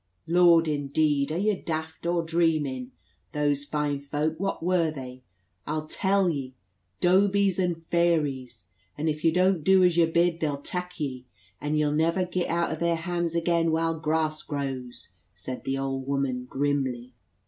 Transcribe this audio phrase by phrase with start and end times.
[0.25, 1.31] "Lord, indeed!
[1.31, 2.91] are ye daft or dreamin'?
[3.33, 5.21] Those fine folk, what were they?
[5.67, 6.55] I'll tell ye.
[7.01, 8.65] Dobies and fairies;
[8.97, 11.27] and if ye don't du as yer bid, they'll tak ye,
[11.61, 16.07] and ye'll never git out o' their hands again while grass grows," said the old
[16.07, 17.13] woman grimly.